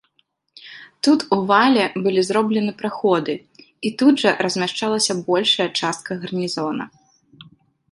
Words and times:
Тут 1.07 1.19
у 1.35 1.37
вале 1.51 1.83
былі 2.07 2.21
зроблены 2.29 2.71
праходы, 2.79 3.33
і 3.89 3.93
тут 4.01 4.13
жа 4.23 4.31
размяшчалася 4.49 5.19
большая 5.31 5.69
частка 5.79 6.21
гарнізона. 6.25 6.83